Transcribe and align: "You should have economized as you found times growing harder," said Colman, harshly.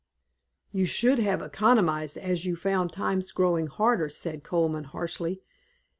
"You 0.71 0.85
should 0.85 1.19
have 1.19 1.43
economized 1.43 2.17
as 2.17 2.43
you 2.43 2.55
found 2.55 2.91
times 2.91 3.31
growing 3.31 3.67
harder," 3.67 4.09
said 4.09 4.41
Colman, 4.43 4.85
harshly. 4.85 5.43